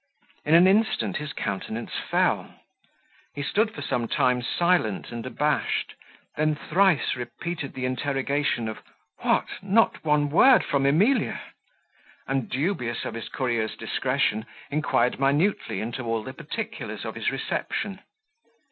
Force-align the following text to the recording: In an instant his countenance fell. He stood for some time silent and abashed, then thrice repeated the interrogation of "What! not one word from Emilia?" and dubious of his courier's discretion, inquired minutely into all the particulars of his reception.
In 0.45 0.55
an 0.55 0.65
instant 0.65 1.17
his 1.17 1.31
countenance 1.31 1.91
fell. 2.09 2.55
He 3.35 3.43
stood 3.43 3.71
for 3.75 3.83
some 3.83 4.07
time 4.07 4.41
silent 4.41 5.11
and 5.11 5.23
abashed, 5.27 5.93
then 6.35 6.55
thrice 6.55 7.15
repeated 7.15 7.75
the 7.75 7.85
interrogation 7.85 8.67
of 8.67 8.81
"What! 9.19 9.45
not 9.61 10.03
one 10.03 10.31
word 10.31 10.63
from 10.63 10.87
Emilia?" 10.87 11.39
and 12.27 12.49
dubious 12.49 13.05
of 13.05 13.13
his 13.13 13.29
courier's 13.29 13.75
discretion, 13.75 14.47
inquired 14.71 15.19
minutely 15.19 15.81
into 15.81 16.03
all 16.05 16.23
the 16.23 16.33
particulars 16.33 17.05
of 17.05 17.13
his 17.13 17.29
reception. 17.29 17.99